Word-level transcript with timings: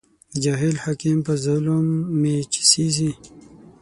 د 0.31 0.33
جاهل 0.43 0.75
حاکم 0.83 1.17
په 1.27 1.33
ظلم 1.43 1.85
مې 2.21 2.35
چې 2.53 2.61
سېزې 2.71 3.11